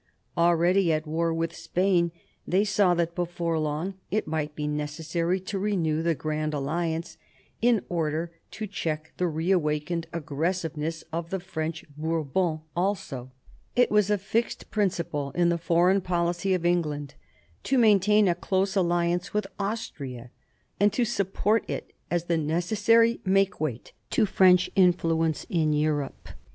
[0.35, 2.11] Already at war with Spain,
[2.47, 7.19] they saw that before long it might be necessary to renew the Grand Alliance
[7.61, 13.31] in order to check the reawakened aggressive ness of the French Bourbons also.
[13.75, 17.13] It was a fixed principle in the foreign policy of England
[17.65, 20.31] to maintain a close alliance with Austria,
[20.79, 26.29] and to support it as the necessary make weight to French influence in Europe.